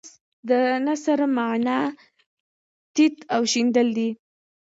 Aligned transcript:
د 0.49 0.51
نثر 0.85 1.19
معنی 1.35 1.79
تیت 2.93 3.15
او 3.35 3.41
شیندل 3.51 3.87
دي. 3.97 4.09